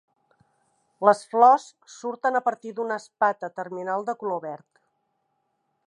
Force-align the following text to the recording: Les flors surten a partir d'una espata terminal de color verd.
Les 1.07 1.19
flors 1.33 1.67
surten 1.97 2.39
a 2.39 2.43
partir 2.47 2.73
d'una 2.79 2.99
espata 3.05 3.51
terminal 3.61 4.09
de 4.09 4.19
color 4.25 4.43
verd. 4.49 4.69